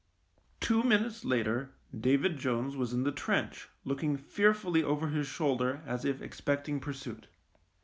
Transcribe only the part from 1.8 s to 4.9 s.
David Jones was in the trench looking fearfully